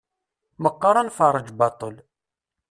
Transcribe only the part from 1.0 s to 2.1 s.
nferreǧ baṭṭel.